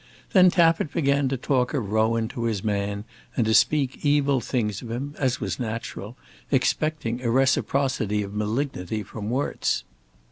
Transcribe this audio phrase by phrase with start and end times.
[0.33, 3.03] Then Tappitt began to talk of Rowan to his man,
[3.37, 6.17] and to speak evil things of him, as was natural,
[6.49, 9.83] expecting a reciprocity of malignity from Worts.